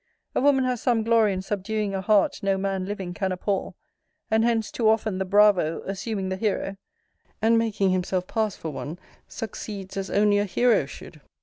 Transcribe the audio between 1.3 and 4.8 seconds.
in subduing a heart no man living can appall; and hence